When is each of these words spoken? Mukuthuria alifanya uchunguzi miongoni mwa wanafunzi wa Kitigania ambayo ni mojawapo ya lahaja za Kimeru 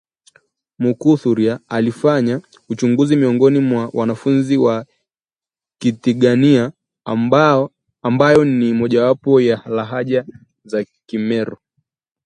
Mukuthuria 0.79 1.59
alifanya 1.67 2.41
uchunguzi 2.69 3.15
miongoni 3.15 3.59
mwa 3.59 3.89
wanafunzi 3.93 4.57
wa 4.57 4.85
Kitigania 5.81 6.71
ambayo 8.01 8.43
ni 8.45 8.73
mojawapo 8.73 9.41
ya 9.41 9.61
lahaja 9.65 10.25
za 10.63 10.85
Kimeru 11.05 11.57